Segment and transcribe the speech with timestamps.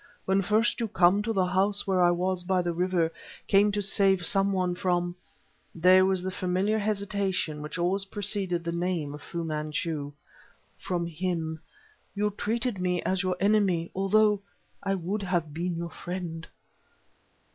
[0.25, 3.11] When first you came to the house where I was, by the river
[3.45, 5.15] came to save some one from"
[5.75, 10.11] (there was the familiar hesitation which always preceded the name of Fu Manchu)
[10.79, 11.59] "from him,
[12.15, 14.41] you treated me as your enemy, although
[14.81, 16.47] I would have been your friend..."